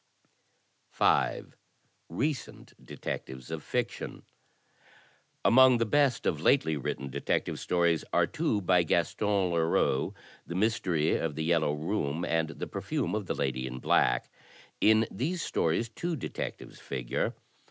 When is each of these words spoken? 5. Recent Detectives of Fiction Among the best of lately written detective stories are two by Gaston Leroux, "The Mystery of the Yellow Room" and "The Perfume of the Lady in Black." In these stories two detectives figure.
5. 0.89 1.55
Recent 2.09 2.73
Detectives 2.83 3.51
of 3.51 3.61
Fiction 3.61 4.23
Among 5.45 5.77
the 5.77 5.85
best 5.85 6.25
of 6.25 6.41
lately 6.41 6.75
written 6.75 7.11
detective 7.11 7.59
stories 7.59 8.03
are 8.11 8.25
two 8.25 8.61
by 8.61 8.81
Gaston 8.81 9.51
Leroux, 9.51 10.15
"The 10.47 10.55
Mystery 10.55 11.15
of 11.17 11.35
the 11.35 11.43
Yellow 11.43 11.73
Room" 11.73 12.25
and 12.25 12.49
"The 12.49 12.65
Perfume 12.65 13.13
of 13.13 13.27
the 13.27 13.35
Lady 13.35 13.67
in 13.67 13.77
Black." 13.77 14.31
In 14.79 15.05
these 15.11 15.43
stories 15.43 15.87
two 15.87 16.15
detectives 16.15 16.79
figure. 16.79 17.35